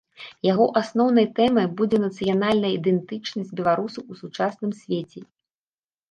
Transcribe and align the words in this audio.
Яго 0.51 0.65
асноўнай 0.79 1.25
тэмай 1.39 1.67
будзе 1.81 1.97
нацыянальная 2.05 2.71
ідэнтычнасць 2.77 3.51
беларусаў 3.59 4.03
у 4.15 4.17
сучасным 4.23 4.71
свеце. 4.79 5.19